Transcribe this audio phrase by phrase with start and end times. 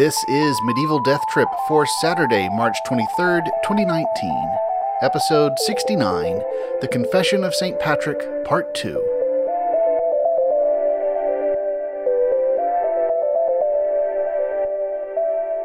[0.00, 4.56] This is Medieval Death Trip for Saturday, March 23rd, 2019.
[5.02, 6.40] Episode 69
[6.80, 7.78] The Confession of St.
[7.78, 8.94] Patrick, Part 2.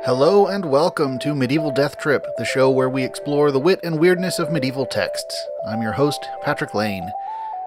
[0.04, 3.98] Hello and welcome to Medieval Death Trip, the show where we explore the wit and
[4.02, 5.48] weirdness of medieval texts.
[5.66, 7.10] I'm your host, Patrick Lane,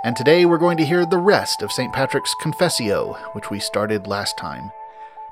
[0.05, 1.95] and today we're going to hear the rest of St.
[1.95, 4.71] Patrick's Confessio, which we started last time.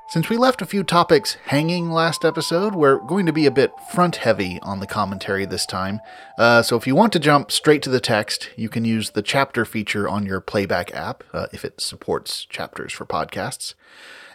[0.09, 3.73] Since we left a few topics hanging last episode, we're going to be a bit
[3.91, 5.99] front heavy on the commentary this time.
[6.37, 9.21] Uh, so if you want to jump straight to the text, you can use the
[9.21, 13.73] chapter feature on your playback app, uh, if it supports chapters for podcasts.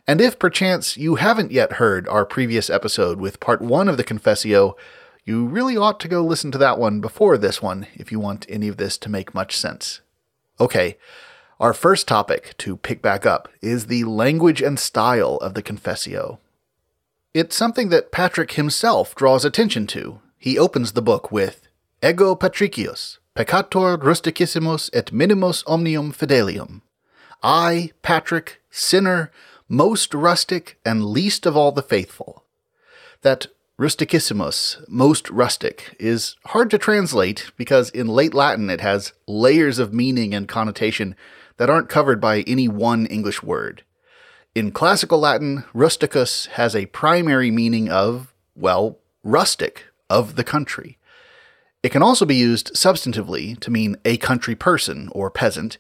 [0.07, 4.05] And if perchance you haven't yet heard our previous episode with part one of the
[4.05, 4.75] Confessio,
[5.25, 8.45] you really ought to go listen to that one before this one if you want
[8.51, 10.03] any of this to make much sense.
[10.61, 10.99] Okay,
[11.63, 16.39] our first topic to pick back up is the language and style of the Confessio.
[17.35, 20.21] It's something that Patrick himself draws attention to.
[20.37, 21.69] He opens the book with
[22.03, 26.81] Ego Patricius, peccator rusticissimus et minimus omnium fidelium.
[27.45, 29.31] I, Patrick, sinner,
[29.69, 32.45] most rustic, and least of all the faithful.
[33.21, 33.47] That
[33.79, 39.95] rusticissimus, most rustic, is hard to translate because in late Latin it has layers of
[39.95, 41.15] meaning and connotation
[41.63, 43.85] that aren't covered by any one English word.
[44.53, 50.99] In classical Latin, rusticus has a primary meaning of, well, rustic, of the country.
[51.81, 55.79] It can also be used substantively to mean a country person or peasant,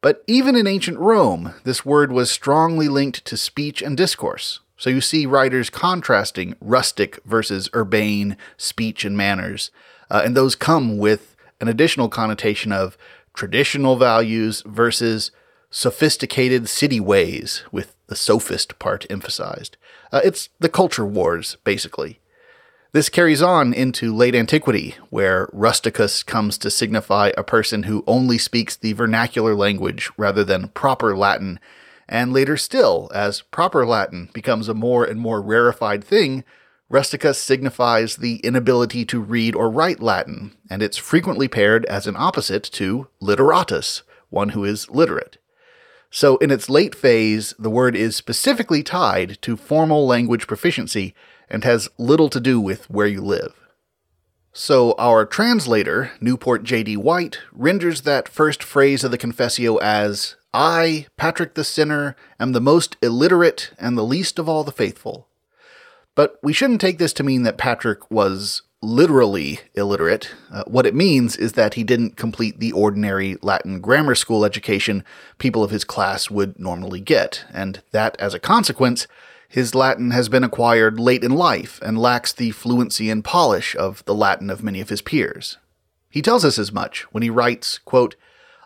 [0.00, 4.58] but even in ancient Rome, this word was strongly linked to speech and discourse.
[4.76, 9.70] So you see writers contrasting rustic versus urbane speech and manners,
[10.10, 12.98] uh, and those come with an additional connotation of
[13.34, 15.30] traditional values versus
[15.70, 19.76] sophisticated city ways, with the sophist part emphasized.
[20.12, 22.20] Uh, it's the culture wars, basically.
[22.92, 28.36] This carries on into late antiquity, where rusticus comes to signify a person who only
[28.36, 31.60] speaks the vernacular language rather than proper Latin,
[32.08, 36.42] and later still, as proper Latin becomes a more and more rarefied thing,
[36.90, 42.16] Rusticus signifies the inability to read or write Latin, and it's frequently paired as an
[42.18, 45.38] opposite to literatus, one who is literate.
[46.10, 51.14] So, in its late phase, the word is specifically tied to formal language proficiency
[51.48, 53.54] and has little to do with where you live.
[54.52, 56.96] So, our translator, Newport J.D.
[56.96, 62.60] White, renders that first phrase of the Confessio as I, Patrick the Sinner, am the
[62.60, 65.28] most illiterate and the least of all the faithful.
[66.20, 70.30] But we shouldn't take this to mean that Patrick was literally illiterate.
[70.52, 75.02] Uh, what it means is that he didn't complete the ordinary Latin grammar school education
[75.38, 79.06] people of his class would normally get, and that as a consequence,
[79.48, 84.04] his Latin has been acquired late in life and lacks the fluency and polish of
[84.04, 85.56] the Latin of many of his peers.
[86.10, 88.14] He tells us as much when he writes, quote,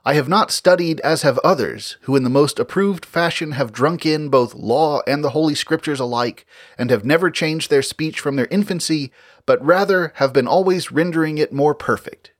[0.07, 4.05] I have not studied as have others, who in the most approved fashion have drunk
[4.05, 6.45] in both law and the holy scriptures alike,
[6.77, 9.11] and have never changed their speech from their infancy,
[9.47, 12.33] but rather have been always rendering it more perfect.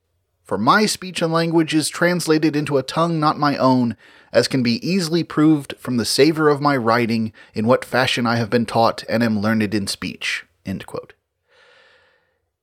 [0.43, 3.97] For my speech and language is translated into a tongue not my own,
[4.31, 8.35] as can be easily proved from the savor of my writing, in what fashion I
[8.35, 10.45] have been taught and am learned in speech.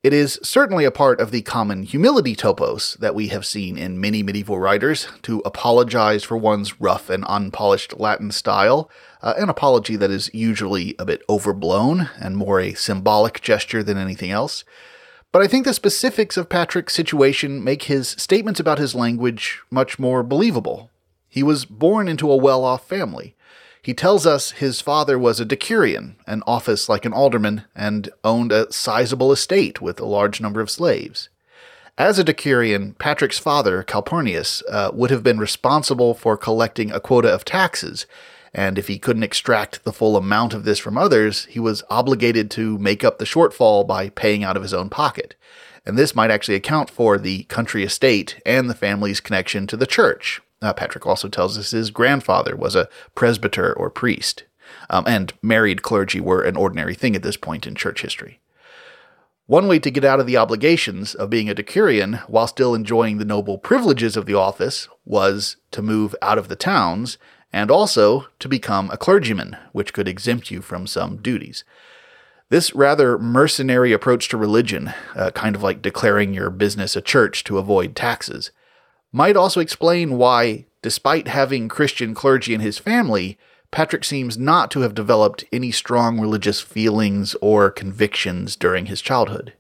[0.02, 4.00] It is certainly a part of the common humility topos that we have seen in
[4.00, 8.90] many medieval writers to apologize for one's rough and unpolished Latin style,
[9.22, 13.96] uh, an apology that is usually a bit overblown and more a symbolic gesture than
[13.96, 14.64] anything else.
[15.30, 20.00] But I think the specifics of Patrick's situation make his statements about his language much
[20.00, 20.90] more believable.
[21.28, 23.36] He was born into a well off family.
[23.82, 28.52] He tells us his father was a decurion, an office like an alderman, and owned
[28.52, 31.28] a sizable estate with a large number of slaves.
[31.98, 37.28] As a decurion, Patrick's father, Calpurnius, uh, would have been responsible for collecting a quota
[37.28, 38.06] of taxes,
[38.54, 42.50] and if he couldn't extract the full amount of this from others, he was obligated
[42.52, 45.34] to make up the shortfall by paying out of his own pocket.
[45.84, 49.86] And this might actually account for the country estate and the family's connection to the
[49.86, 54.44] church, uh, Patrick also tells us his grandfather was a presbyter or priest,
[54.88, 58.40] um, and married clergy were an ordinary thing at this point in church history.
[59.46, 63.18] One way to get out of the obligations of being a decurion while still enjoying
[63.18, 67.18] the noble privileges of the office was to move out of the towns
[67.52, 71.64] and also to become a clergyman, which could exempt you from some duties.
[72.48, 77.44] This rather mercenary approach to religion, uh, kind of like declaring your business a church
[77.44, 78.52] to avoid taxes,
[79.12, 83.38] might also explain why, despite having Christian clergy in his family,
[83.70, 89.52] Patrick seems not to have developed any strong religious feelings or convictions during his childhood.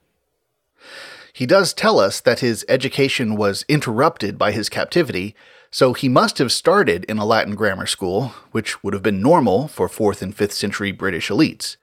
[1.32, 5.34] He does tell us that his education was interrupted by his captivity,
[5.70, 9.68] so he must have started in a Latin grammar school, which would have been normal
[9.68, 11.76] for 4th and 5th century British elites.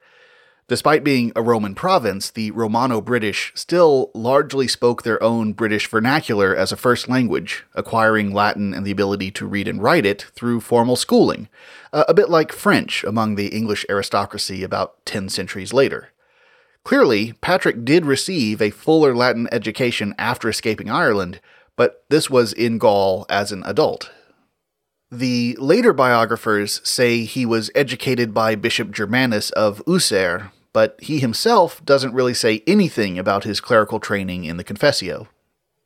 [0.70, 6.54] Despite being a Roman province, the Romano British still largely spoke their own British vernacular
[6.54, 10.60] as a first language, acquiring Latin and the ability to read and write it through
[10.60, 11.48] formal schooling,
[11.92, 16.10] uh, a bit like French among the English aristocracy about 10 centuries later.
[16.84, 21.40] Clearly, Patrick did receive a fuller Latin education after escaping Ireland,
[21.74, 24.12] but this was in Gaul as an adult.
[25.10, 31.84] The later biographers say he was educated by Bishop Germanus of Auxerre, but he himself
[31.84, 35.26] doesn't really say anything about his clerical training in the Confessio.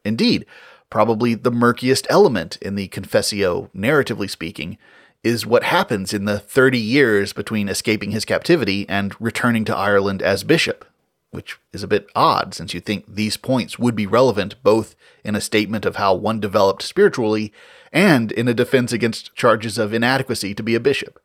[0.04, 0.46] Indeed,
[0.90, 4.78] probably the murkiest element in the Confessio, narratively speaking,
[5.22, 10.22] is what happens in the 30 years between escaping his captivity and returning to Ireland
[10.22, 10.84] as bishop,
[11.30, 14.94] which is a bit odd since you think these points would be relevant both
[15.24, 17.52] in a statement of how one developed spiritually
[17.90, 21.18] and in a defense against charges of inadequacy to be a bishop.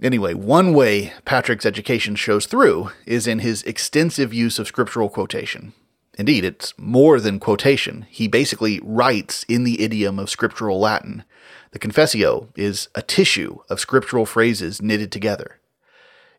[0.00, 5.72] Anyway, one way Patrick's education shows through is in his extensive use of scriptural quotation.
[6.16, 8.06] Indeed, it's more than quotation.
[8.08, 11.24] He basically writes in the idiom of scriptural Latin.
[11.72, 15.58] The Confessio is a tissue of scriptural phrases knitted together.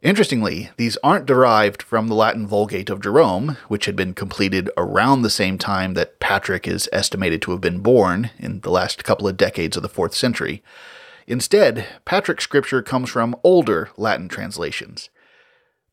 [0.01, 5.21] Interestingly, these aren't derived from the Latin Vulgate of Jerome, which had been completed around
[5.21, 9.27] the same time that Patrick is estimated to have been born in the last couple
[9.27, 10.63] of decades of the 4th century.
[11.29, 15.11] Instead, Patrick's scripture comes from older Latin translations.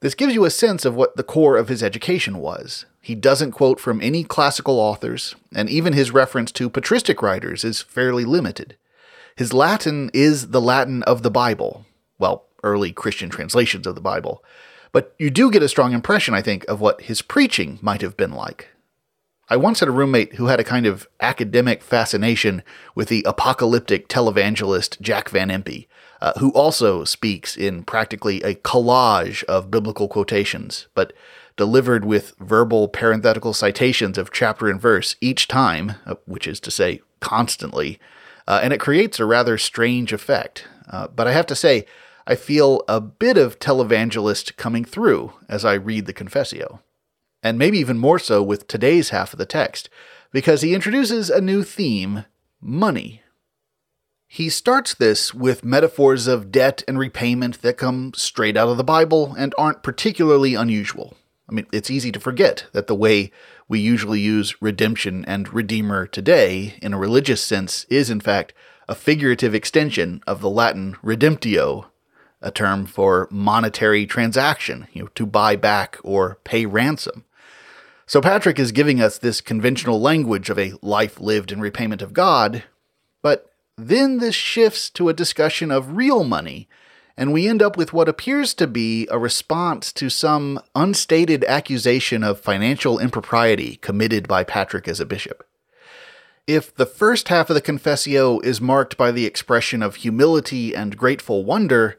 [0.00, 2.86] This gives you a sense of what the core of his education was.
[3.02, 7.82] He doesn't quote from any classical authors, and even his reference to patristic writers is
[7.82, 8.76] fairly limited.
[9.36, 11.84] His Latin is the Latin of the Bible,
[12.18, 14.42] well, early Christian translations of the Bible,
[14.90, 18.16] but you do get a strong impression, I think, of what his preaching might have
[18.16, 18.68] been like.
[19.48, 22.64] I once had a roommate who had a kind of academic fascination
[22.96, 25.86] with the apocalyptic televangelist Jack Van Impe,
[26.20, 31.12] uh, who also speaks in practically a collage of biblical quotations, but
[31.56, 36.70] delivered with verbal parenthetical citations of chapter and verse each time, uh, which is to
[36.72, 38.00] say, constantly,
[38.48, 40.66] uh, and it creates a rather strange effect.
[40.90, 41.86] Uh, but I have to say,
[42.26, 46.80] I feel a bit of televangelist coming through as I read the Confessio
[47.46, 49.88] and maybe even more so with today's half of the text,
[50.32, 52.24] because he introduces a new theme
[52.60, 53.22] money.
[54.26, 58.84] He starts this with metaphors of debt and repayment that come straight out of the
[58.84, 61.16] Bible and aren't particularly unusual.
[61.48, 63.30] I mean, it's easy to forget that the way
[63.68, 68.52] we usually use redemption and redeemer today in a religious sense is, in fact,
[68.88, 71.86] a figurative extension of the Latin redemptio,
[72.42, 77.24] a term for monetary transaction, you know, to buy back or pay ransom.
[78.08, 82.12] So Patrick is giving us this conventional language of a life lived in repayment of
[82.12, 82.62] God,
[83.20, 86.68] but then this shifts to a discussion of real money,
[87.16, 92.22] and we end up with what appears to be a response to some unstated accusation
[92.22, 95.44] of financial impropriety committed by Patrick as a bishop.
[96.46, 100.96] If the first half of the Confessio is marked by the expression of humility and
[100.96, 101.98] grateful wonder,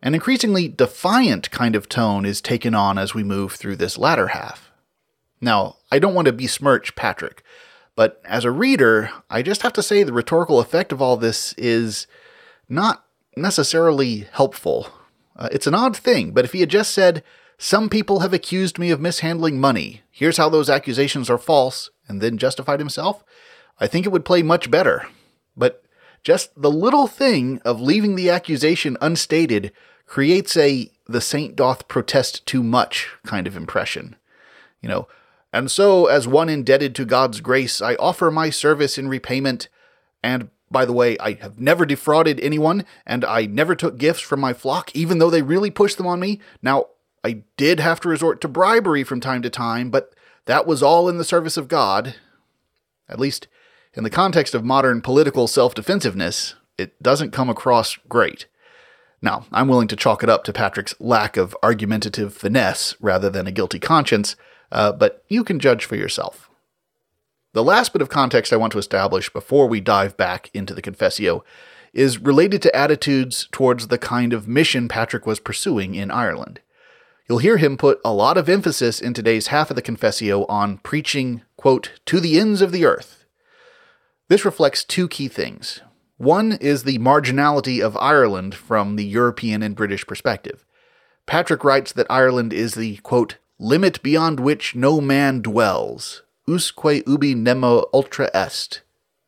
[0.00, 4.28] an increasingly defiant kind of tone is taken on as we move through this latter
[4.28, 4.70] half.
[5.44, 7.42] Now, I don't want to besmirch Patrick,
[7.94, 11.52] but as a reader, I just have to say the rhetorical effect of all this
[11.58, 12.06] is
[12.66, 13.04] not
[13.36, 14.88] necessarily helpful.
[15.36, 17.22] Uh, it's an odd thing, but if he had just said,
[17.58, 22.22] Some people have accused me of mishandling money, here's how those accusations are false, and
[22.22, 23.22] then justified himself,
[23.78, 25.06] I think it would play much better.
[25.54, 25.84] But
[26.22, 29.72] just the little thing of leaving the accusation unstated
[30.06, 34.16] creates a the saint doth protest too much kind of impression.
[34.80, 35.08] You know,
[35.54, 39.68] and so, as one indebted to God's grace, I offer my service in repayment.
[40.20, 44.40] And by the way, I have never defrauded anyone, and I never took gifts from
[44.40, 46.40] my flock, even though they really pushed them on me.
[46.60, 46.86] Now,
[47.22, 50.12] I did have to resort to bribery from time to time, but
[50.46, 52.16] that was all in the service of God.
[53.08, 53.46] At least,
[53.94, 58.48] in the context of modern political self defensiveness, it doesn't come across great.
[59.22, 63.46] Now, I'm willing to chalk it up to Patrick's lack of argumentative finesse rather than
[63.46, 64.34] a guilty conscience
[64.74, 66.50] uh, but you can judge for yourself.
[67.52, 70.82] The last bit of context I want to establish before we dive back into the
[70.82, 71.42] Confessio
[71.92, 76.58] is related to attitudes towards the kind of mission Patrick was pursuing in Ireland.
[77.28, 80.78] You'll hear him put a lot of emphasis in today's half of the Confessio on
[80.78, 83.24] preaching, quote, to the ends of the earth.
[84.28, 85.80] This reflects two key things.
[86.16, 90.66] One is the marginality of Ireland from the European and British perspective.
[91.26, 97.34] Patrick writes that Ireland is the, quote, limit beyond which no man dwells, usque ubi
[97.34, 98.82] nemo ultra est,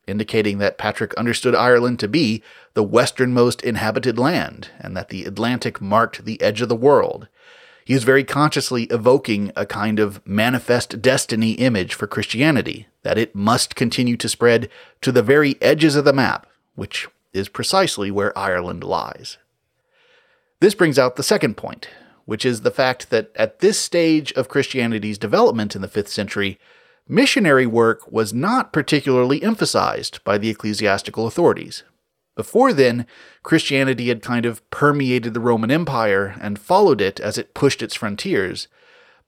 [0.07, 2.43] indicating that Patrick understood Ireland to be
[2.75, 7.29] the westernmost inhabited land, and that the Atlantic marked the edge of the world.
[7.85, 13.35] He is very consciously evoking a kind of manifest destiny image for Christianity, that it
[13.35, 14.69] must continue to spread
[15.03, 19.39] to the very edges of the map, which is precisely where Ireland lies.
[20.61, 21.89] This brings out the second point,
[22.27, 26.59] which is the fact that at this stage of Christianity's development in the 5th century,
[27.09, 31.85] missionary work was not particularly emphasized by the ecclesiastical authorities.
[32.35, 33.07] Before then,
[33.43, 37.95] Christianity had kind of permeated the Roman Empire and followed it as it pushed its
[37.95, 38.69] frontiers.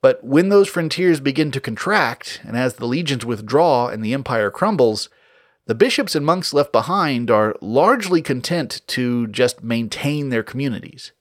[0.03, 4.51] But when those frontiers begin to contract, and as the legions withdraw and the empire
[4.51, 5.09] crumbles,
[5.67, 11.13] the bishops and monks left behind are largely content to just maintain their communities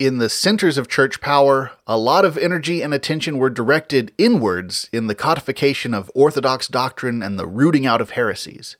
[0.00, 4.88] in the centers of church power, a lot of energy and attention were directed inwards
[4.94, 8.78] in the codification of orthodox doctrine and the rooting out of heresies.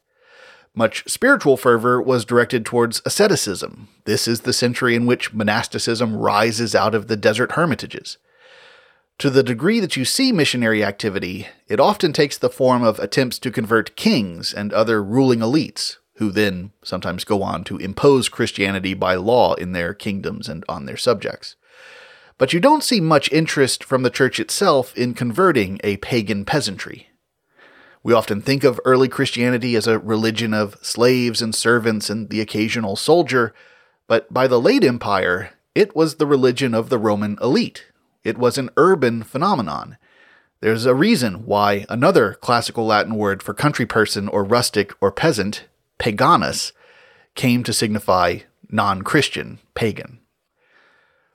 [0.75, 3.89] Much spiritual fervor was directed towards asceticism.
[4.07, 8.17] This is the century in which monasticism rises out of the desert hermitages.
[9.19, 13.39] To the degree that you see missionary activity, it often takes the form of attempts
[13.41, 18.93] to convert kings and other ruling elites, who then sometimes go on to impose Christianity
[18.93, 21.57] by law in their kingdoms and on their subjects.
[22.37, 27.09] But you don't see much interest from the church itself in converting a pagan peasantry.
[28.03, 32.43] We often think of early Christianity as a religion of slaves and servants and the
[32.43, 33.55] occasional soldier,
[34.07, 37.87] but by the late Empire, it was the religion of the Roman elite.
[38.25, 39.97] It was an urban phenomenon.
[40.61, 45.65] There's a reason why another classical Latin word for country person or rustic or peasant
[46.01, 46.73] paganus
[47.37, 48.39] came to signify
[48.69, 50.19] non Christian, pagan.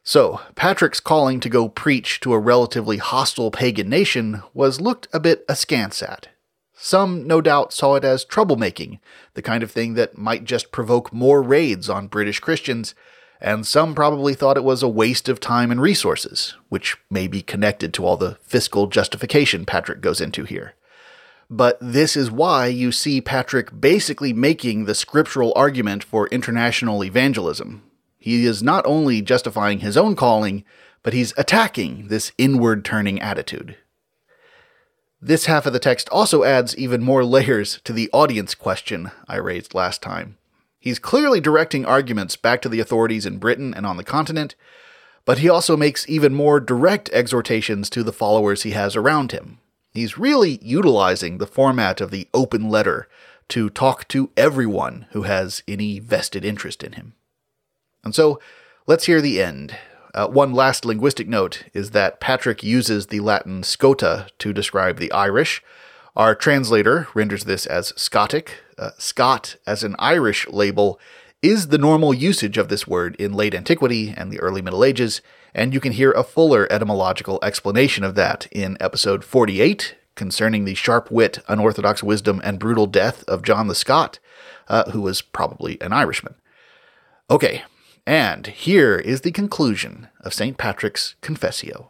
[0.03, 5.19] So, Patrick's calling to go preach to a relatively hostile pagan nation was looked a
[5.19, 6.27] bit askance at.
[6.73, 8.99] Some, no doubt, saw it as troublemaking,
[9.33, 12.93] the kind of thing that might just provoke more raids on British Christians,
[13.41, 17.41] and some probably thought it was a waste of time and resources, which may be
[17.41, 20.73] connected to all the fiscal justification Patrick goes into here.
[21.49, 27.83] But this is why you see Patrick basically making the scriptural argument for international evangelism.
[28.17, 30.63] He is not only justifying his own calling,
[31.03, 33.77] but he's attacking this inward turning attitude.
[35.21, 39.37] This half of the text also adds even more layers to the audience question I
[39.37, 40.37] raised last time.
[40.79, 44.55] He's clearly directing arguments back to the authorities in Britain and on the continent,
[45.25, 49.59] but he also makes even more direct exhortations to the followers he has around him,
[49.95, 53.07] He's really utilizing the format of the open letter
[53.47, 57.13] to talk to everyone who has any vested interest in him.
[58.03, 58.39] And so,
[58.87, 59.77] let's hear the end.
[60.13, 65.11] Uh, one last linguistic note is that Patrick uses the Latin scota to describe the
[65.11, 65.63] Irish.
[66.15, 68.49] Our translator renders this as Scotic.
[68.77, 70.99] Uh, Scot, as an Irish label,
[71.41, 75.21] is the normal usage of this word in late antiquity and the early Middle Ages,
[75.55, 80.75] and you can hear a fuller etymological explanation of that in episode 48 concerning the
[80.75, 84.19] sharp wit, unorthodox wisdom, and brutal death of John the Scot,
[84.67, 86.35] uh, who was probably an Irishman.
[87.29, 87.63] Okay,
[88.05, 90.57] and here is the conclusion of St.
[90.57, 91.87] Patrick's Confessio.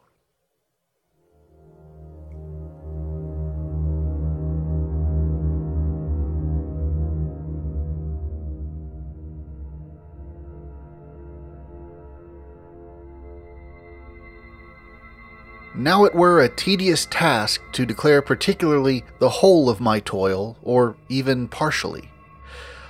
[15.78, 20.96] Now it were a tedious task to declare particularly the whole of my toil, or
[21.10, 22.10] even partially.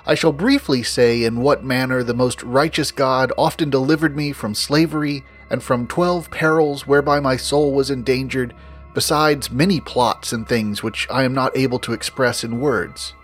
[0.06, 4.54] I shall briefly say in what manner the most righteous God often delivered me from
[4.54, 8.54] slavery and from twelve perils whereby my soul was endangered,
[8.94, 13.16] besides many plots and things which I am not able to express in words.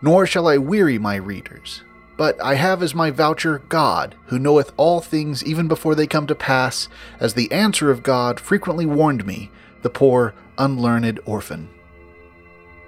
[0.00, 1.82] Nor shall I weary my readers,
[2.16, 6.26] but I have as my voucher God, who knoweth all things even before they come
[6.26, 6.88] to pass,
[7.20, 9.50] as the answer of God frequently warned me,
[9.82, 11.68] the poor, unlearned orphan.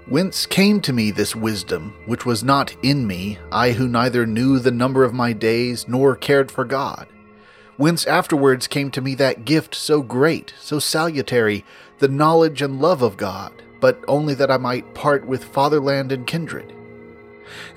[0.07, 4.57] Whence came to me this wisdom, which was not in me, I who neither knew
[4.57, 7.05] the number of my days nor cared for God?
[7.77, 11.63] Whence afterwards came to me that gift so great, so salutary,
[11.99, 16.25] the knowledge and love of God, but only that I might part with fatherland and
[16.25, 16.73] kindred?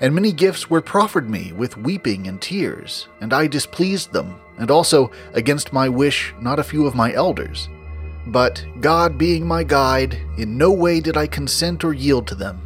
[0.03, 4.69] And many gifts were proffered me with weeping and tears, and I displeased them, and
[4.69, 7.69] also, against my wish, not a few of my elders.
[8.27, 12.61] But, God being my guide, in no way did I consent or yield to them.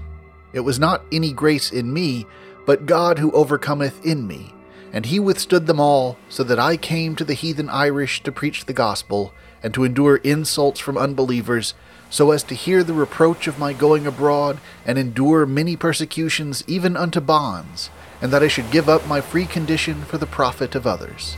[0.51, 2.25] It was not any grace in me,
[2.65, 4.55] but God who overcometh in me.
[4.91, 8.65] And he withstood them all, so that I came to the heathen Irish to preach
[8.65, 11.75] the gospel, and to endure insults from unbelievers,
[12.09, 16.95] so as to hear the reproach of my going abroad, and endure many persecutions even
[16.95, 17.89] unto bonds,
[18.21, 21.37] and that I should give up my free condition for the profit of others.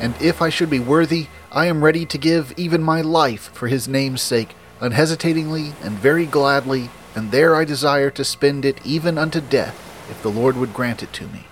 [0.00, 3.68] And if I should be worthy, I am ready to give even my life for
[3.68, 9.18] his name's sake, unhesitatingly and very gladly, and there I desire to spend it even
[9.18, 9.76] unto death,
[10.08, 11.46] if the Lord would grant it to me.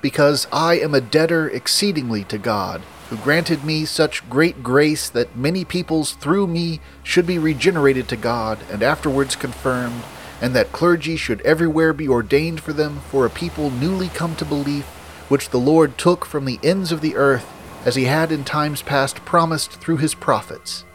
[0.00, 5.36] Because I am a debtor exceedingly to God, who granted me such great grace that
[5.36, 10.02] many peoples through me should be regenerated to God and afterwards confirmed,
[10.40, 14.46] and that clergy should everywhere be ordained for them for a people newly come to
[14.46, 14.86] belief,
[15.28, 17.46] which the Lord took from the ends of the earth,
[17.84, 20.86] as he had in times past promised through his prophets.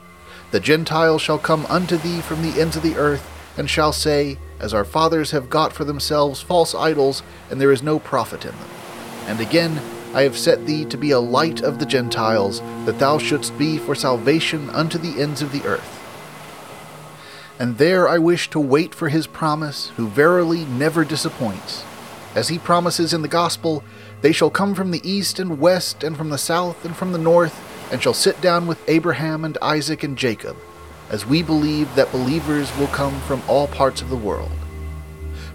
[0.50, 4.40] The Gentiles shall come unto thee from the ends of the earth, and shall say,
[4.60, 7.22] As our fathers have got for themselves false idols,
[7.52, 8.70] and there is no profit in them.
[9.28, 9.80] And again,
[10.14, 13.78] I have set thee to be a light of the Gentiles, that thou shouldst be
[13.78, 15.94] for salvation unto the ends of the earth.
[17.60, 21.84] And there I wish to wait for his promise, who verily never disappoints.
[22.36, 23.84] As he promises in the gospel,
[24.22, 27.18] they shall come from the east and west, and from the south and from the
[27.18, 27.60] north,
[27.92, 30.56] and shall sit down with Abraham and Isaac and Jacob,
[31.10, 34.52] as we believe that believers will come from all parts of the world.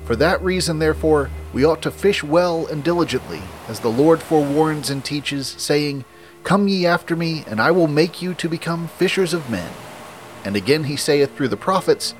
[0.05, 4.91] For that reason, therefore, we ought to fish well and diligently, as the Lord forewarns
[4.91, 6.05] and teaches, saying,
[6.45, 9.71] Come ye after me, and I will make you to become fishers of men.
[10.45, 12.15] And again he saith through the prophets,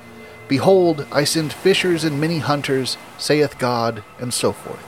[0.47, 4.85] Behold, I send fishers and many hunters, saith God, and so forth.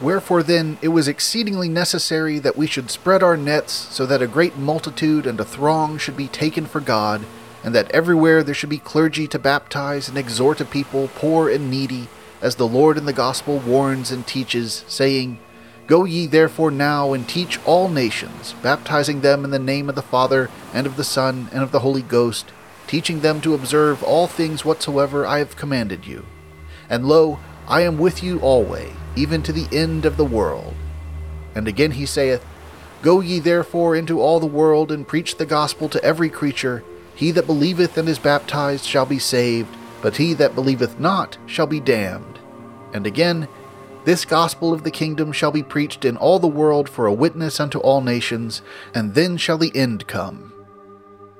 [0.00, 4.26] Wherefore then it was exceedingly necessary that we should spread our nets, so that a
[4.26, 7.24] great multitude and a throng should be taken for God,
[7.64, 11.70] and that everywhere there should be clergy to baptize and exhort a people poor and
[11.70, 12.08] needy,
[12.46, 15.40] as the Lord in the gospel warns and teaches, saying,
[15.88, 20.00] Go ye therefore now and teach all nations, baptizing them in the name of the
[20.00, 22.52] Father, and of the Son, and of the Holy Ghost,
[22.86, 26.24] teaching them to observe all things whatsoever I have commanded you.
[26.88, 30.74] And lo, I am with you alway, even to the end of the world.
[31.56, 32.46] And again he saith,
[33.02, 36.84] Go ye therefore into all the world, and preach the gospel to every creature.
[37.16, 41.66] He that believeth and is baptized shall be saved, but he that believeth not shall
[41.66, 42.35] be damned.
[42.96, 43.46] And again,
[44.06, 47.60] this gospel of the kingdom shall be preached in all the world for a witness
[47.60, 48.62] unto all nations,
[48.94, 50.54] and then shall the end come.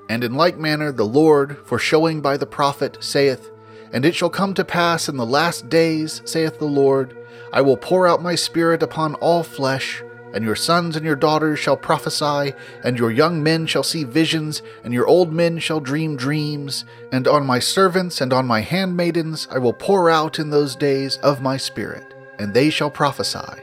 [0.06, 3.50] And in like manner the Lord, for showing by the prophet, saith,
[3.90, 7.16] And it shall come to pass in the last days, saith the Lord,
[7.54, 10.02] I will pour out my Spirit upon all flesh,
[10.36, 12.52] and your sons and your daughters shall prophesy,
[12.84, 17.26] and your young men shall see visions, and your old men shall dream dreams, and
[17.26, 21.40] on my servants and on my handmaidens I will pour out in those days of
[21.40, 23.62] my Spirit, and they shall prophesy.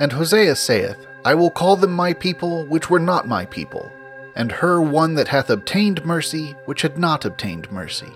[0.00, 3.88] And Hosea saith, I will call them my people which were not my people,
[4.34, 8.10] and her one that hath obtained mercy which had not obtained mercy.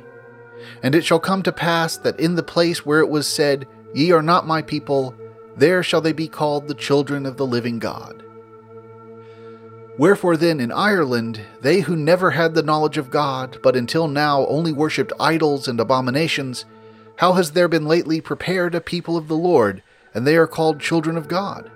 [0.82, 4.10] And it shall come to pass that in the place where it was said, Ye
[4.10, 5.14] are not my people,
[5.56, 8.22] there shall they be called the children of the living God.
[9.98, 14.46] Wherefore then in Ireland, they who never had the knowledge of God, but until now
[14.46, 16.64] only worshipped idols and abominations,
[17.16, 19.82] how has there been lately prepared a people of the Lord,
[20.14, 21.70] and they are called children of God?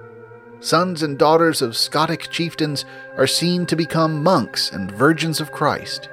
[0.61, 2.87] Sons and daughters of Scotic chieftains
[3.19, 6.09] are seen to become monks and virgins of Christ.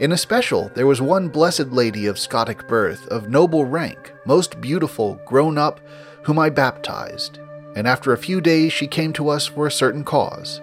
[0.00, 5.20] In especial, there was one blessed lady of Scotic birth, of noble rank, most beautiful,
[5.26, 5.80] grown up,
[6.22, 7.38] whom I baptized,
[7.74, 10.60] and after a few days she came to us for a certain cause.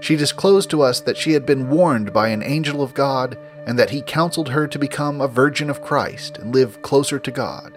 [0.00, 3.78] She disclosed to us that she had been warned by an angel of God, and
[3.78, 7.76] that he counseled her to become a virgin of Christ and live closer to God.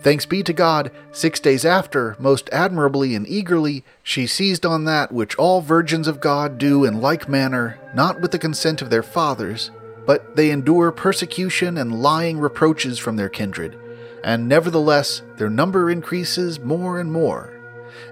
[0.00, 5.12] Thanks be to God, six days after, most admirably and eagerly, she seized on that
[5.12, 9.04] which all virgins of God do in like manner, not with the consent of their
[9.04, 9.70] fathers,
[10.04, 13.78] but they endure persecution and lying reproaches from their kindred,
[14.24, 17.52] and nevertheless their number increases more and more.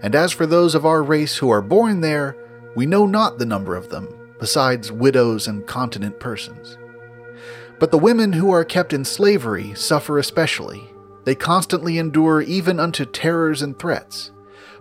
[0.02, 2.36] And as for those of our race who are born there,
[2.74, 6.78] we know not the number of them, besides widows and continent persons.
[7.78, 10.82] But the women who are kept in slavery suffer especially.
[11.24, 14.30] They constantly endure even unto terrors and threats.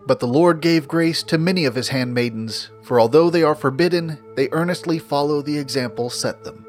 [0.06, 4.18] But the Lord gave grace to many of his handmaidens, for although they are forbidden,
[4.36, 6.66] they earnestly follow the example set them.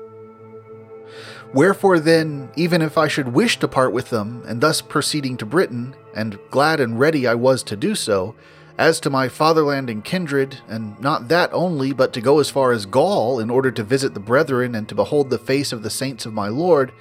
[1.52, 5.46] Wherefore then, even if I should wish to part with them, and thus proceeding to
[5.46, 8.36] Britain, and glad and ready I was to do so,
[8.78, 12.70] as to my fatherland and kindred, and not that only, but to go as far
[12.70, 15.90] as Gaul in order to visit the brethren and to behold the face of the
[15.90, 16.92] saints of my Lord,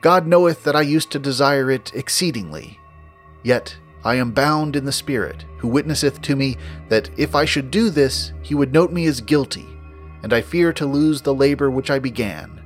[0.00, 2.80] God knoweth that I used to desire it exceedingly.
[3.44, 6.56] Yet I am bound in the Spirit, who witnesseth to me
[6.88, 9.66] that if I should do this, he would note me as guilty,
[10.22, 12.57] and I fear to lose the labor which I began.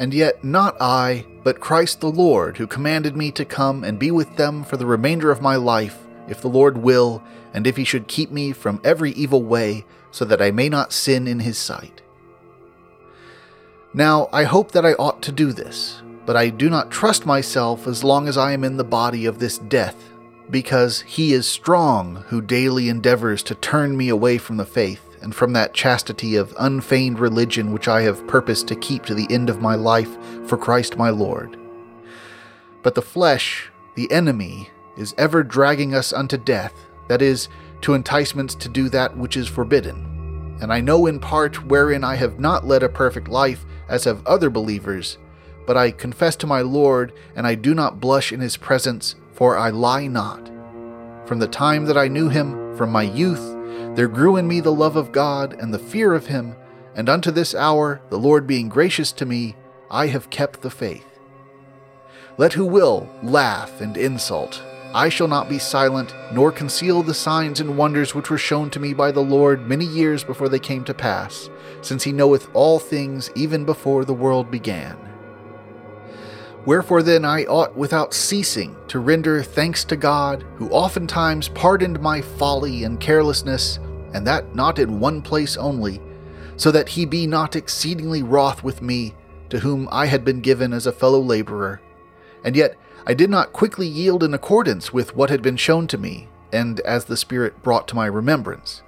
[0.00, 4.10] And yet not I, but Christ the Lord, who commanded me to come and be
[4.10, 7.84] with them for the remainder of my life, if the Lord will, and if he
[7.84, 11.58] should keep me from every evil way, so that I may not sin in his
[11.58, 12.00] sight.
[13.92, 17.86] Now I hope that I ought to do this, but I do not trust myself
[17.86, 19.96] as long as I am in the body of this death,
[20.48, 25.34] because he is strong who daily endeavors to turn me away from the faith and
[25.34, 29.50] from that chastity of unfeigned religion which I have purposed to keep to the end
[29.50, 31.58] of my life for Christ my Lord.
[32.82, 36.74] But the flesh, the enemy, is ever dragging us unto death,
[37.08, 37.48] that is,
[37.82, 40.58] to enticements to do that which is forbidden.
[40.60, 44.26] And I know in part wherein I have not led a perfect life, as have
[44.26, 45.18] other believers,
[45.66, 49.56] but I confess to my Lord, and I do not blush in his presence, for
[49.56, 50.50] I lie not.
[51.26, 53.56] From the time that I knew him, from my youth,
[53.96, 56.54] there grew in me the love of God and the fear of him,
[56.94, 59.56] and unto this hour, the Lord being gracious to me,
[59.90, 61.06] I have kept the faith.
[62.36, 64.62] Let who will laugh and insult.
[64.94, 68.80] I shall not be silent, nor conceal the signs and wonders which were shown to
[68.80, 71.50] me by the Lord many years before they came to pass,
[71.82, 74.96] since he knoweth all things even before the world began.
[76.66, 82.20] Wherefore then I ought without ceasing to render thanks to God, who oftentimes pardoned my
[82.20, 83.78] folly and carelessness,
[84.12, 86.00] and that not in one place only,
[86.56, 89.14] so that he be not exceedingly wroth with me,
[89.48, 91.80] to whom I had been given as a fellow laborer.
[92.44, 95.98] And yet I did not quickly yield in accordance with what had been shown to
[95.98, 98.82] me, and as the Spirit brought to my remembrance.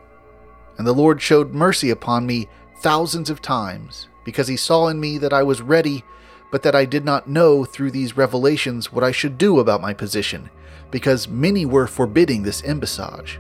[0.76, 2.48] And the Lord showed mercy upon me
[2.80, 6.04] thousands of times, because he saw in me that I was ready
[6.52, 9.94] but that I did not know through these revelations what I should do about my
[9.94, 10.50] position,
[10.90, 13.38] because many were forbidding this embassage.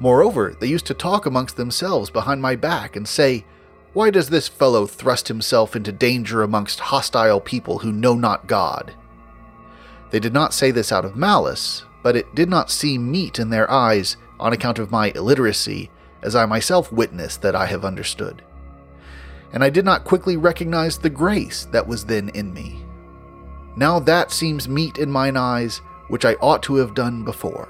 [0.00, 3.44] Moreover, they used to talk amongst themselves behind my back and say,
[3.92, 8.92] Why does this fellow thrust himself into danger amongst hostile people who know not God?
[10.10, 13.50] They did not say this out of malice, but it did not seem meet in
[13.50, 15.90] their eyes on account of my illiteracy,
[16.22, 18.42] as I myself witness that I have understood
[19.56, 22.84] and I did not quickly recognize the grace that was then in me.
[23.74, 27.66] Now that seems meet in mine eyes, which I ought to have done before.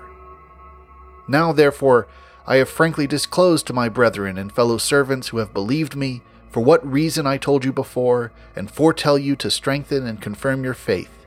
[1.29, 2.09] Now, therefore,
[2.45, 6.59] I have frankly disclosed to my brethren and fellow servants who have believed me, for
[6.59, 11.25] what reason I told you before, and foretell you to strengthen and confirm your faith.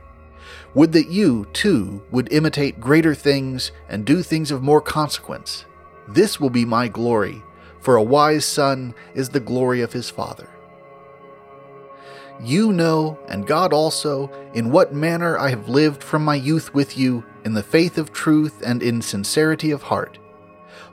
[0.74, 5.64] Would that you, too, would imitate greater things and do things of more consequence.
[6.06, 7.42] This will be my glory,
[7.80, 10.48] for a wise son is the glory of his father.
[12.42, 16.96] You know, and God also, in what manner I have lived from my youth with
[16.96, 20.18] you, in the faith of truth and in sincerity of heart.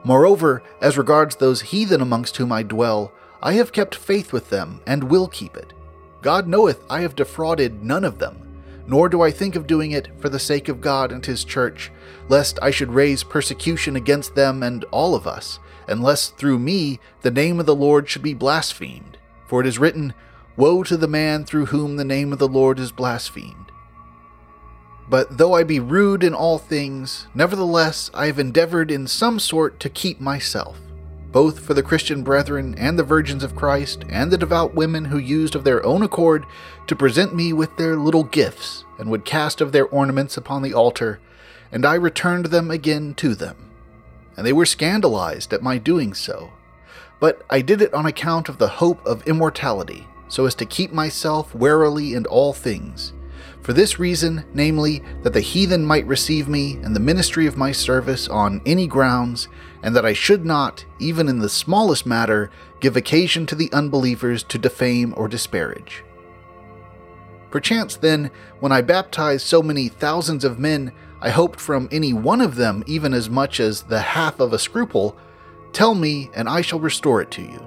[0.03, 4.81] Moreover, as regards those heathen amongst whom I dwell, I have kept faith with them,
[4.85, 5.73] and will keep it.
[6.21, 8.46] God knoweth I have defrauded none of them,
[8.87, 11.91] nor do I think of doing it for the sake of God and his church,
[12.29, 17.31] lest I should raise persecution against them and all of us unless through me the
[17.31, 19.17] name of the Lord should be blasphemed.
[19.47, 20.13] For it is written,
[20.55, 23.71] Woe to the man through whom the name of the Lord is blasphemed.
[25.09, 29.79] But though I be rude in all things, nevertheless I have endeavored in some sort
[29.79, 30.79] to keep myself,
[31.31, 35.17] both for the Christian brethren and the virgins of Christ, and the devout women who
[35.17, 36.45] used of their own accord
[36.87, 40.73] to present me with their little gifts, and would cast of their ornaments upon the
[40.73, 41.19] altar,
[41.71, 43.67] and I returned them again to them
[44.37, 46.51] and they were scandalized at my doing so.
[47.19, 50.93] But I did it on account of the hope of immortality, so as to keep
[50.93, 53.13] myself warily in all things.
[53.63, 57.71] For this reason, namely, that the heathen might receive me and the ministry of my
[57.71, 59.49] service on any grounds,
[59.83, 64.43] and that I should not, even in the smallest matter, give occasion to the unbelievers
[64.43, 66.03] to defame or disparage.
[67.49, 72.41] Perchance, then, when I baptized so many thousands of men, I hoped from any one
[72.41, 75.17] of them even as much as the half of a scruple,
[75.73, 77.59] tell me, and I shall restore it to you.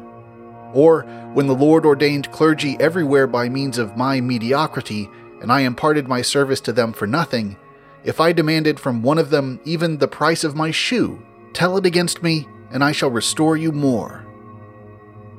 [0.73, 6.07] Or, when the Lord ordained clergy everywhere by means of my mediocrity, and I imparted
[6.07, 7.57] my service to them for nothing,
[8.05, 11.21] if I demanded from one of them even the price of my shoe,
[11.53, 14.27] tell it against me, and I shall restore you more.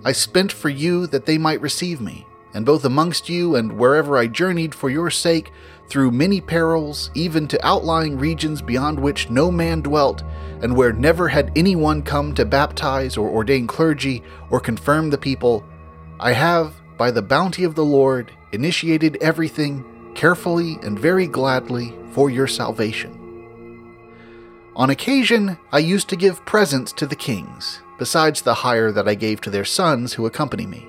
[0.04, 4.18] I spent for you that they might receive me, and both amongst you and wherever
[4.18, 5.52] I journeyed for your sake,
[5.88, 10.24] through many perils, even to outlying regions beyond which no man dwelt,
[10.62, 15.64] and where never had anyone come to baptize or ordain clergy or confirm the people,
[16.20, 22.30] I have, by the bounty of the Lord, initiated everything, carefully and very gladly, for
[22.30, 23.21] your salvation.
[24.74, 29.16] On occasion, I used to give presents to the kings, besides the hire that I
[29.16, 30.88] gave to their sons who accompany me.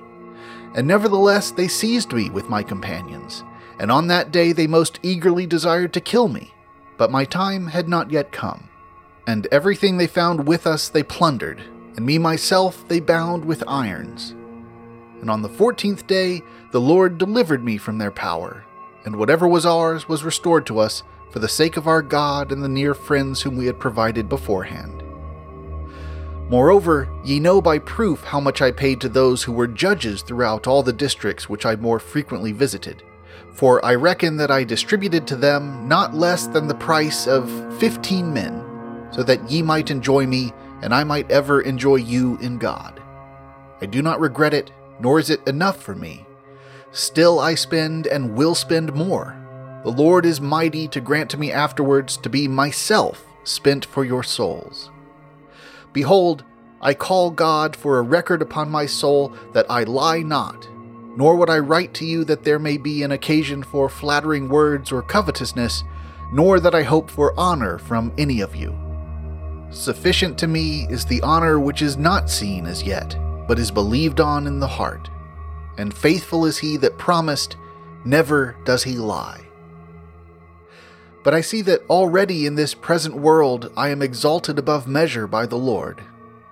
[0.73, 3.43] And nevertheless, they seized me with my companions,
[3.79, 6.53] and on that day they most eagerly desired to kill me.
[6.97, 8.69] But my time had not yet come.
[9.27, 11.61] And everything they found with us they plundered,
[11.97, 14.33] and me myself they bound with irons.
[15.19, 16.41] And on the fourteenth day
[16.71, 18.63] the Lord delivered me from their power,
[19.03, 22.63] and whatever was ours was restored to us for the sake of our God and
[22.63, 25.03] the near friends whom we had provided beforehand.
[26.47, 30.67] Moreover, ye know by proof how much I paid to those who were judges throughout
[30.67, 33.01] all the districts which I more frequently visited.
[33.51, 38.31] For I reckon that I distributed to them not less than the price of fifteen
[38.31, 43.01] men, so that ye might enjoy me, and I might ever enjoy you in God.
[43.81, 46.27] I do not regret it, nor is it enough for me.
[46.91, 49.42] Still I spend and will spend more.
[49.83, 54.23] The Lord is mighty to grant to me afterwards to be myself spent for your
[54.23, 54.89] souls.
[55.91, 56.45] Behold,
[56.81, 60.69] I call God for a record upon my soul that I lie not,
[61.17, 64.91] nor would I write to you that there may be an occasion for flattering words
[64.91, 65.83] or covetousness,
[66.31, 68.77] nor that I hope for honor from any of you.
[69.69, 73.17] Sufficient to me is the honor which is not seen as yet,
[73.47, 75.09] but is believed on in the heart.
[75.77, 77.57] And faithful is he that promised,
[78.05, 79.42] never does he lie.
[81.23, 85.45] But I see that already in this present world I am exalted above measure by
[85.45, 86.03] the Lord,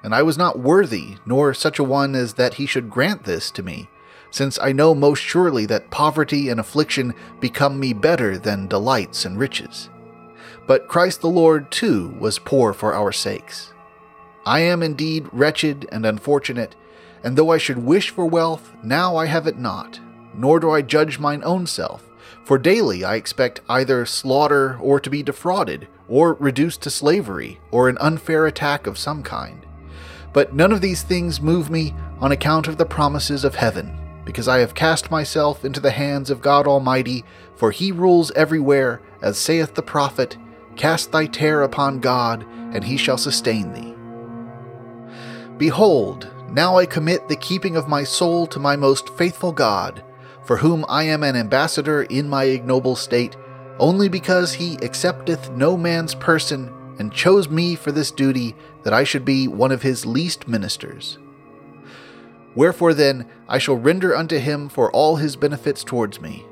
[0.01, 3.51] and I was not worthy, nor such a one as that he should grant this
[3.51, 3.89] to me,
[4.31, 9.37] since I know most surely that poverty and affliction become me better than delights and
[9.37, 9.89] riches.
[10.67, 13.73] But Christ the Lord too was poor for our sakes.
[14.45, 16.75] I am indeed wretched and unfortunate,
[17.25, 19.99] and though I should wish for wealth, now I have it not,
[20.33, 22.07] nor do I judge mine own self
[22.43, 27.87] for daily I expect either slaughter or to be defrauded, or reduced to slavery, or
[27.87, 29.65] an unfair attack of some kind.
[30.33, 34.47] But none of these things move me on account of the promises of heaven, because
[34.47, 37.23] I have cast myself into the hands of God Almighty,
[37.55, 40.37] for he rules everywhere, as saith the prophet,
[40.75, 43.93] Cast thy care upon God, and he shall sustain thee.
[45.57, 50.03] Behold, now I commit the keeping of my soul to my most faithful God
[50.43, 53.35] for whom I am an ambassador in my ignoble state,
[53.79, 59.03] only because he accepteth no man's person, and chose me for this duty, that I
[59.03, 61.17] should be one of his least ministers.
[62.53, 66.45] Wherefore then I shall render unto him for all his benefits towards me.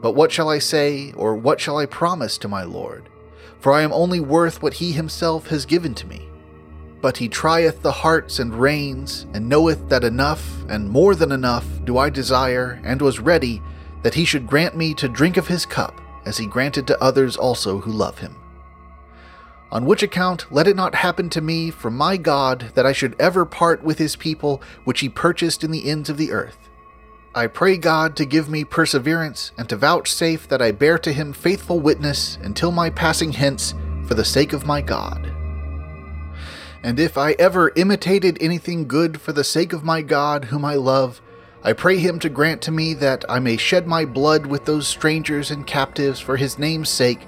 [0.00, 3.08] But what shall I say, or what shall I promise to my Lord?
[3.60, 6.28] For I am only worth what he himself has given to me.
[7.02, 11.66] But he trieth the hearts and reins, and knoweth that enough, and more than enough,
[11.84, 13.60] do I desire, and was ready,
[14.02, 17.36] that he should grant me to drink of his cup, as he granted to others
[17.36, 18.36] also who love him.
[19.72, 23.16] On which account let it not happen to me from my God that I should
[23.18, 26.70] ever part with his people which he purchased in the ends of the earth.
[27.34, 31.32] I pray God to give me perseverance, and to vouchsafe that I bear to him
[31.32, 35.41] faithful witness until my passing hence, for the sake of my God
[36.82, 40.74] and if I ever imitated anything good for the sake of my God, whom I
[40.74, 41.20] love,
[41.62, 44.88] I pray him to grant to me that I may shed my blood with those
[44.88, 47.20] strangers and captives for his name's sake,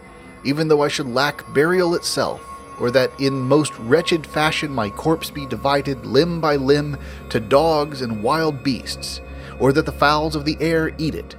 [0.42, 2.42] even though I should lack burial itself,
[2.80, 6.98] or that in most wretched fashion my corpse be divided limb by limb
[7.30, 9.20] to dogs and wild beasts,
[9.60, 11.36] or that the fowls of the air eat it.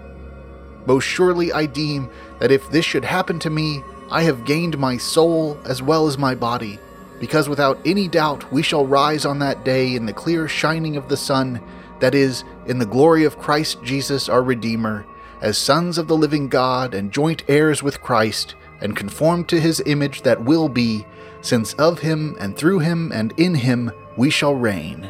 [0.85, 4.95] Most surely I deem that if this should happen to me, I have gained my
[4.95, 6.79] soul as well as my body
[7.19, 11.07] because without any doubt we shall rise on that day in the clear shining of
[11.07, 11.61] the sun,
[11.99, 15.05] that is, in the glory of Christ Jesus our Redeemer,
[15.41, 19.81] as sons of the living God and joint heirs with Christ, and conformed to his
[19.85, 21.05] image that will be,
[21.41, 25.09] since of him and through him and in him we shall reign.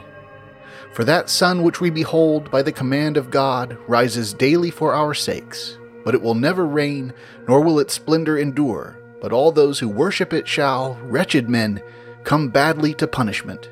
[0.93, 5.13] For that sun which we behold by the command of God rises daily for our
[5.13, 7.13] sakes, but it will never reign,
[7.47, 11.82] nor will its splendor endure but all those who worship it shall, wretched men,
[12.23, 13.69] come badly to punishment.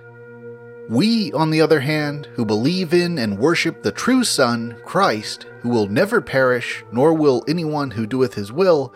[0.90, 5.70] We, on the other hand, who believe in and worship the true Son, Christ, who
[5.70, 8.94] will never perish, nor will anyone who doeth his will,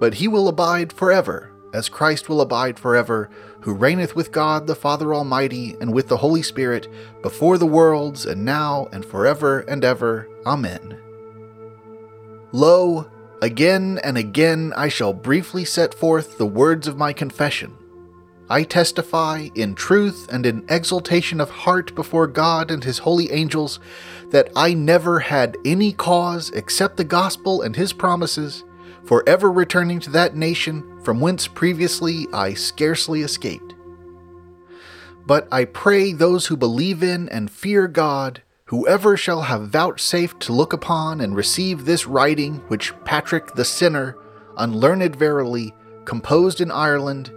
[0.00, 3.30] but he will abide forever, as Christ will abide forever,
[3.60, 6.88] who reigneth with God the Father Almighty and with the Holy Spirit,
[7.22, 10.28] before the worlds, and now and forever and ever.
[10.44, 11.00] Amen.
[12.50, 13.08] Lo,
[13.40, 17.76] Again and again I shall briefly set forth the words of my confession.
[18.50, 23.78] I testify in truth and in exultation of heart before God and his holy angels
[24.30, 28.64] that I never had any cause except the gospel and his promises,
[29.04, 33.74] for ever returning to that nation from whence previously I scarcely escaped.
[35.26, 40.52] But I pray those who believe in and fear God, whoever shall have vouchsafed to
[40.52, 44.16] look upon and receive this writing which Patrick the sinner,
[44.56, 47.32] unlearned verily, composed in Ireland,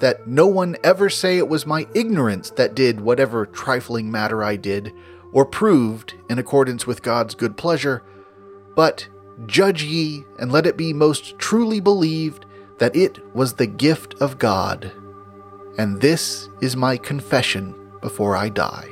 [0.00, 4.56] that no one ever say it was my ignorance that did whatever trifling matter I
[4.56, 4.92] did,
[5.32, 8.02] or proved in accordance with God's good pleasure,
[8.74, 9.08] but
[9.46, 12.46] judge ye, and let it be most truly believed
[12.78, 14.90] that it was the gift of God.
[15.78, 18.91] And this is my confession before I die.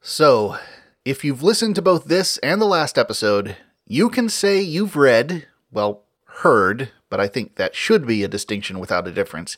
[0.00, 0.56] So,
[1.04, 3.56] if you've listened to both this and the last episode,
[3.86, 8.78] you can say you've read, well, heard, but I think that should be a distinction
[8.78, 9.56] without a difference.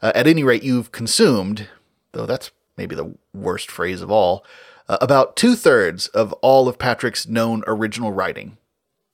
[0.00, 1.68] Uh, at any rate, you've consumed,
[2.12, 4.44] though that's maybe the worst phrase of all,
[4.88, 8.56] uh, about two thirds of all of Patrick's known original writing.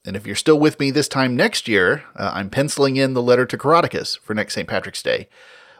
[0.04, 3.22] And if you're still with me this time next year, uh, I'm penciling in the
[3.22, 4.68] letter to Coroticus for next St.
[4.68, 5.28] Patrick's Day.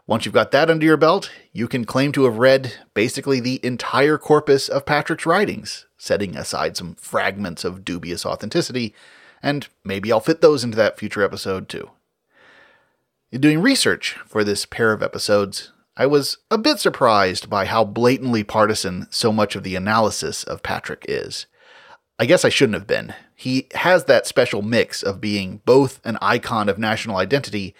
[0.09, 3.61] Once you've got that under your belt, you can claim to have read basically the
[3.63, 8.95] entire corpus of Patrick's writings, setting aside some fragments of dubious authenticity,
[9.43, 11.91] and maybe I'll fit those into that future episode too.
[13.31, 17.85] In doing research for this pair of episodes, I was a bit surprised by how
[17.85, 21.45] blatantly partisan so much of the analysis of Patrick is.
[22.19, 23.13] I guess I shouldn't have been.
[23.35, 27.75] He has that special mix of being both an icon of national identity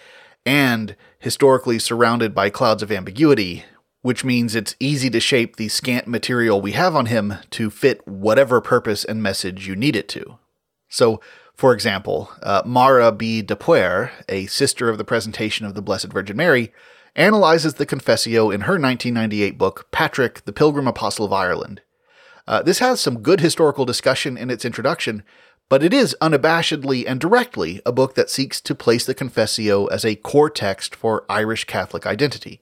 [0.45, 3.65] and historically surrounded by clouds of ambiguity,
[4.01, 8.05] which means it's easy to shape the scant material we have on him to fit
[8.07, 10.39] whatever purpose and message you need it to.
[10.87, 11.19] So,
[11.55, 13.41] for example, uh, Máire B.
[13.41, 16.71] de Paor, a sister of the Presentation of the Blessed Virgin Mary,
[17.15, 21.81] analyzes the Confessio in her 1998 book, Patrick, the Pilgrim Apostle of Ireland.
[22.47, 25.23] Uh, this has some good historical discussion in its introduction,
[25.69, 30.03] but it is unabashedly and directly a book that seeks to place the Confessio as
[30.03, 32.61] a core text for Irish Catholic identity.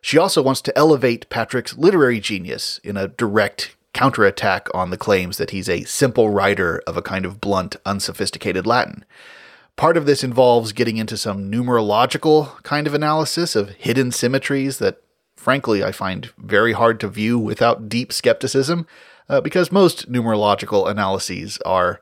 [0.00, 5.38] She also wants to elevate Patrick's literary genius in a direct counterattack on the claims
[5.38, 9.04] that he's a simple writer of a kind of blunt, unsophisticated Latin.
[9.76, 15.02] Part of this involves getting into some numerological kind of analysis of hidden symmetries that,
[15.36, 18.86] frankly, I find very hard to view without deep skepticism,
[19.28, 22.00] uh, because most numerological analyses are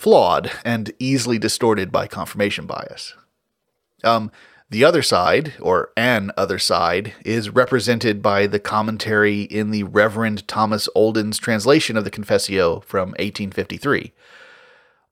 [0.00, 3.12] flawed and easily distorted by confirmation bias.
[4.02, 4.32] Um,
[4.70, 10.48] the other side, or an other side, is represented by the commentary in the Reverend
[10.48, 14.14] Thomas Olden's translation of the Confessio from 1853.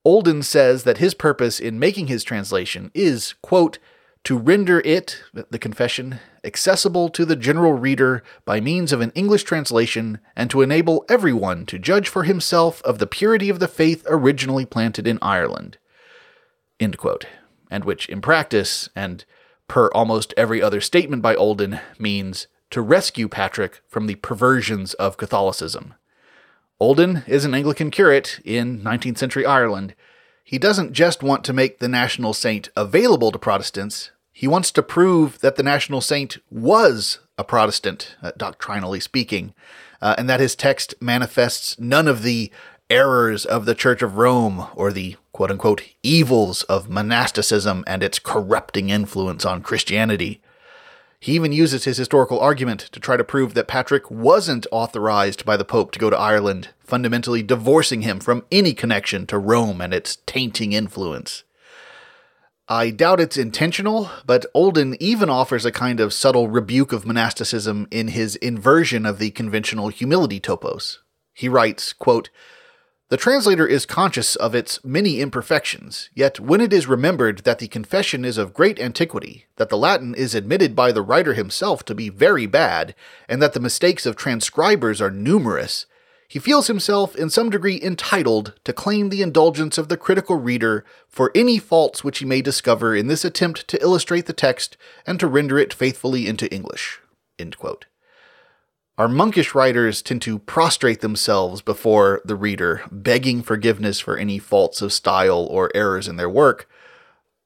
[0.07, 3.79] Olden says that his purpose in making his translation is, quote,
[4.25, 9.45] to render it, the confession, accessible to the general reader by means of an English
[9.45, 14.05] translation, and to enable everyone to judge for himself of the purity of the faith
[14.09, 15.79] originally planted in Ireland.
[17.71, 19.25] And which, in practice, and
[19.67, 25.17] per almost every other statement by Olden, means to rescue Patrick from the perversions of
[25.17, 25.95] Catholicism.
[26.81, 29.95] Olden is an Anglican curate in 19th century Ireland
[30.49, 34.83] he doesn't just want to make the national saint available to Protestants, he wants to
[34.83, 39.53] prove that the national saint was a Protestant, uh, doctrinally speaking,
[40.01, 42.51] uh, and that his text manifests none of the
[42.89, 48.19] errors of the Church of Rome or the quote unquote evils of monasticism and its
[48.19, 50.41] corrupting influence on Christianity.
[51.21, 55.57] He even uses his historical argument to try to prove that Patrick wasn't authorized by
[55.57, 59.93] the Pope to go to Ireland, fundamentally divorcing him from any connection to Rome and
[59.93, 61.43] its tainting influence.
[62.69, 67.89] I doubt it's intentional, but Olden even offers a kind of subtle rebuke of monasticism
[67.91, 70.99] in his inversion of the conventional humility topos.
[71.33, 72.29] He writes, quote,
[73.09, 77.69] the translator is conscious of its many imperfections, yet when it is remembered that the
[77.69, 81.95] confession is of great antiquity, that the Latin is admitted by the writer himself to
[81.95, 82.95] be very bad,
[83.29, 85.87] and that the mistakes of transcribers are numerous,
[86.29, 90.85] he feels himself in some degree entitled to claim the indulgence of the critical reader
[91.09, 95.19] for any faults which he may discover in this attempt to illustrate the text and
[95.19, 97.01] to render it faithfully into English.
[98.99, 104.83] Our monkish writers tend to prostrate themselves before the reader, begging forgiveness for any faults
[104.83, 106.69] of style or errors in their work.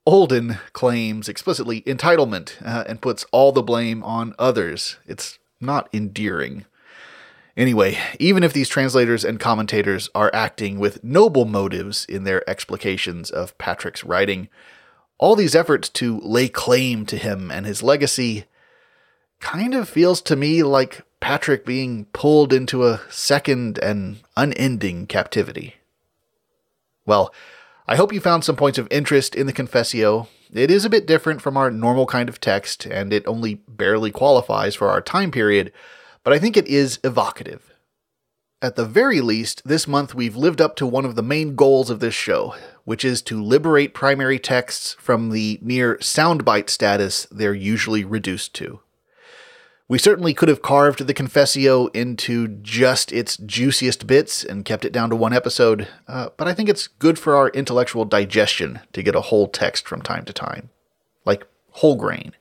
[0.06, 4.96] Olden claims explicitly entitlement uh, and puts all the blame on others.
[5.06, 6.64] It's not endearing.
[7.54, 13.30] Anyway, even if these translators and commentators are acting with noble motives in their explications
[13.30, 14.48] of Patrick's writing,
[15.18, 18.46] all these efforts to lay claim to him and his legacy
[19.42, 25.74] kind of feels to me like Patrick being pulled into a second and unending captivity.
[27.04, 27.34] Well,
[27.86, 30.28] I hope you found some points of interest in the Confessio.
[30.52, 34.10] It is a bit different from our normal kind of text, and it only barely
[34.10, 35.72] qualifies for our time period,
[36.22, 37.74] but I think it is evocative.
[38.62, 41.90] At the very least, this month we've lived up to one of the main goals
[41.90, 47.54] of this show, which is to liberate primary texts from the near soundbite status they're
[47.54, 48.78] usually reduced to.
[49.92, 54.92] We certainly could have carved the Confessio into just its juiciest bits and kept it
[54.92, 59.02] down to one episode, uh, but I think it's good for our intellectual digestion to
[59.02, 60.70] get a whole text from time to time.
[61.26, 62.32] Like whole grain.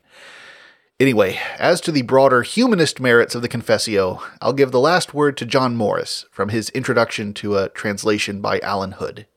[0.98, 5.36] Anyway, as to the broader humanist merits of the Confessio, I'll give the last word
[5.36, 9.28] to John Morris from his introduction to a translation by Allen Hood.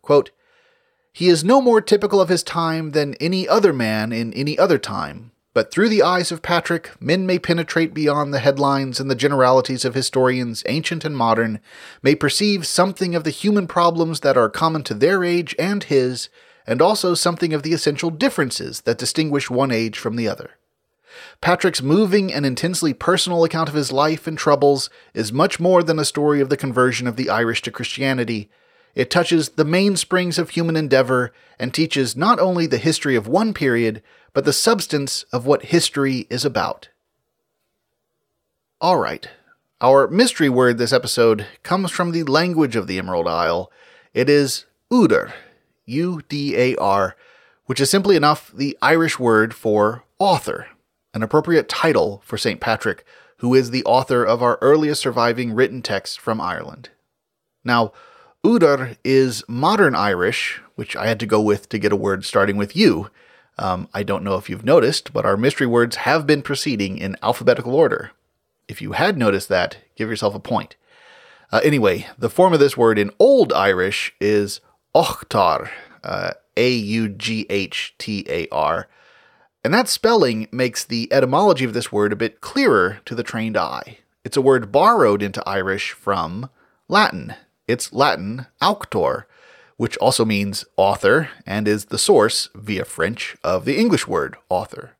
[0.00, 0.32] Quote,
[1.12, 4.78] He is no more typical of his time than any other man in any other
[4.78, 9.14] time, but through the eyes of Patrick, men may penetrate beyond the headlines and the
[9.14, 11.60] generalities of historians, ancient and modern,
[12.02, 16.28] may perceive something of the human problems that are common to their age and his,
[16.66, 20.52] and also something of the essential differences that distinguish one age from the other.
[21.42, 25.98] Patrick's moving and intensely personal account of his life and troubles is much more than
[25.98, 28.48] a story of the conversion of the Irish to Christianity.
[28.94, 33.54] It touches the mainsprings of human endeavor and teaches not only the history of one
[33.54, 36.88] period, but the substance of what history is about.
[38.80, 39.28] All right.
[39.80, 43.70] Our mystery word this episode comes from the language of the Emerald Isle.
[44.14, 45.32] It is Udar,
[45.86, 47.16] U D A R,
[47.66, 50.68] which is simply enough the Irish word for author
[51.14, 52.60] an appropriate title for St.
[52.60, 53.04] Patrick,
[53.38, 56.90] who is the author of our earliest surviving written text from Ireland.
[57.64, 57.92] Now,
[58.44, 62.56] Udar is modern Irish, which I had to go with to get a word starting
[62.56, 63.08] with U.
[63.56, 67.16] Um, I don't know if you've noticed, but our mystery words have been proceeding in
[67.22, 68.10] alphabetical order.
[68.66, 70.74] If you had noticed that, give yourself a point.
[71.52, 74.60] Uh, anyway, the form of this word in Old Irish is
[74.92, 75.68] Aughtar,
[76.02, 78.88] uh, A U G H T A R,
[79.62, 83.56] and that spelling makes the etymology of this word a bit clearer to the trained
[83.56, 83.98] eye.
[84.24, 86.50] It's a word borrowed into Irish from
[86.88, 87.34] Latin.
[87.68, 89.26] It's Latin auctor,
[89.76, 94.96] which also means author and is the source, via French, of the English word author.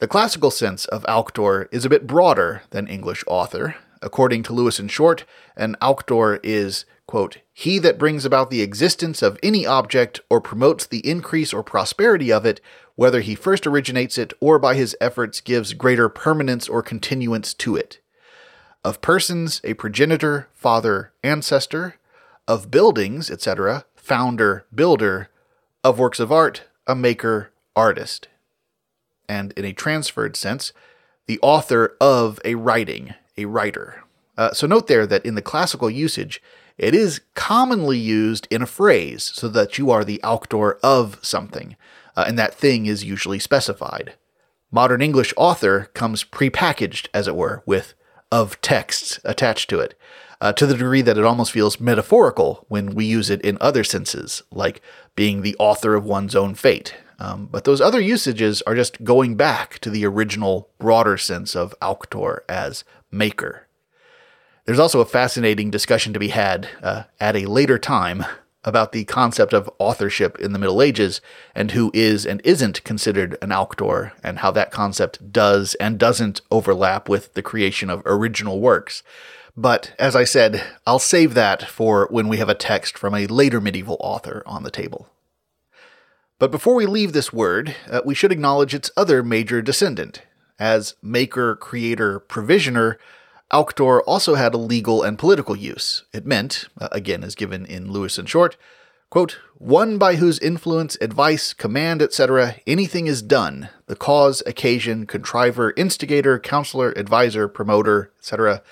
[0.00, 3.76] The classical sense of auctor is a bit broader than English author.
[4.00, 5.24] According to Lewis and Short,
[5.56, 10.86] an auctor is, quote, he that brings about the existence of any object or promotes
[10.86, 12.60] the increase or prosperity of it
[12.94, 17.76] whether he first originates it or by his efforts gives greater permanence or continuance to
[17.76, 18.00] it.
[18.84, 21.96] Of persons, a progenitor, father, ancestor,
[22.46, 25.28] of buildings, etc., founder, builder,
[25.84, 28.28] of works of art, a maker, artist.
[29.28, 30.72] And in a transferred sense,
[31.26, 34.04] the author of a writing, a writer.
[34.36, 36.40] Uh, so note there that in the classical usage,
[36.78, 41.76] it is commonly used in a phrase so that you are the auctor of something
[42.18, 44.14] uh, and that thing is usually specified.
[44.72, 47.94] Modern English author comes prepackaged, as it were, with
[48.30, 49.94] of texts attached to it,
[50.40, 53.84] uh, to the degree that it almost feels metaphorical when we use it in other
[53.84, 54.80] senses, like
[55.16, 56.94] being the author of one's own fate.
[57.18, 61.74] Um, but those other usages are just going back to the original, broader sense of
[61.82, 63.66] auctor as maker.
[64.64, 68.24] There's also a fascinating discussion to be had uh, at a later time
[68.64, 71.20] about the concept of authorship in the Middle Ages
[71.54, 76.40] and who is and isn't considered an auctor and how that concept does and doesn't
[76.50, 79.02] overlap with the creation of original works.
[79.56, 83.26] But as I said, I'll save that for when we have a text from a
[83.26, 85.08] later medieval author on the table.
[86.38, 90.22] But before we leave this word, uh, we should acknowledge its other major descendant.
[90.60, 92.98] As maker, creator, provisioner,
[93.50, 96.04] Auctor also had a legal and political use.
[96.12, 98.56] It meant, uh, again as given in Lewis and Short,
[99.10, 105.72] quote, one by whose influence, advice, command, etc., anything is done, the cause, occasion, contriver,
[105.76, 108.62] instigator, counselor, adviser, promoter, etc.,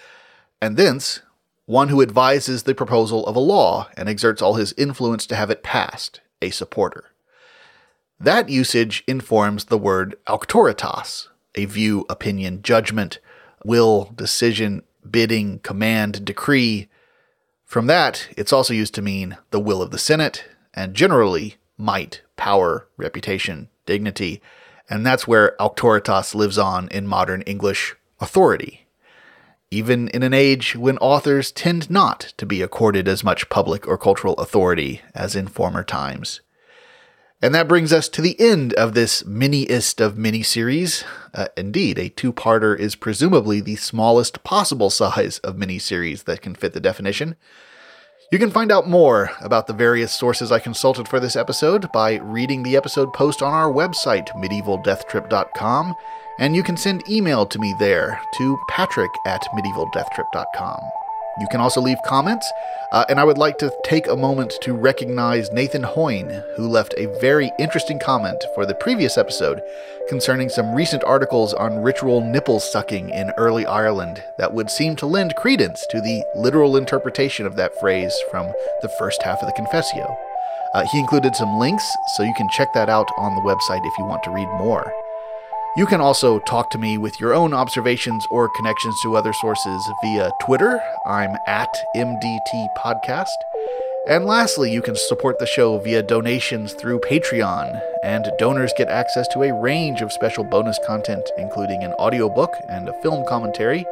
[0.61, 1.21] and thence
[1.65, 5.51] one who advises the proposal of a law and exerts all his influence to have
[5.51, 7.11] it passed, a supporter.
[8.21, 13.19] That usage informs the word auctoritas, a view, opinion, judgment,
[13.67, 16.89] will, decision, bidding, command, decree.
[17.65, 22.23] From that, it's also used to mean the will of the Senate, and generally might,
[22.37, 24.41] power, reputation, dignity,
[24.89, 28.87] and that's where auctoritas lives on in modern English authority.
[29.71, 33.99] Even in an age when authors tend not to be accorded as much public or
[33.99, 36.41] cultural authority as in former times.
[37.43, 41.05] And that brings us to the end of this miniest of miniseries.
[41.35, 46.55] Uh, indeed, a two parter is presumably the smallest possible size of miniseries that can
[46.55, 47.37] fit the definition.
[48.33, 52.15] You can find out more about the various sources I consulted for this episode by
[52.17, 55.95] reading the episode post on our website, medievaldeathtrip.com,
[56.41, 60.81] and you can send email to me there to patrick at medievaldeathtrip.com.
[61.39, 62.51] You can also leave comments,
[62.93, 66.95] uh, and I would like to take a moment to recognize Nathan Hoyne, who left
[66.97, 69.61] a very interesting comment for the previous episode
[70.09, 75.07] concerning some recent articles on ritual nipple sucking in early Ireland that would seem to
[75.07, 79.63] lend credence to the literal interpretation of that phrase from the first half of the
[79.63, 80.17] Confessio.
[80.75, 81.85] Uh, he included some links,
[82.17, 84.91] so you can check that out on the website if you want to read more.
[85.77, 89.87] You can also talk to me with your own observations or connections to other sources
[90.03, 90.81] via Twitter.
[91.05, 93.27] I'm at MDT Podcast.
[94.09, 99.29] And lastly, you can support the show via donations through Patreon, and donors get access
[99.35, 103.85] to a range of special bonus content, including an audiobook and a film commentary.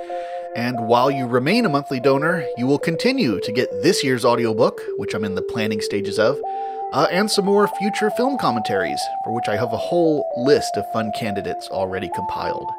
[0.56, 4.80] And while you remain a monthly donor, you will continue to get this year's audiobook,
[4.96, 6.40] which I'm in the planning stages of,
[6.92, 10.90] uh, and some more future film commentaries, for which I have a whole list of
[10.92, 12.70] fun candidates already compiled.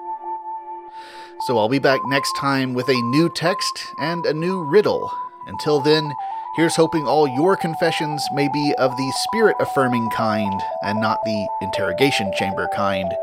[1.42, 5.12] So I'll be back next time with a new text and a new riddle.
[5.48, 6.14] Until then,
[6.56, 11.48] here's hoping all your confessions may be of the spirit affirming kind and not the
[11.62, 13.14] interrogation chamber kind.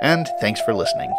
[0.00, 1.14] And thanks for listening.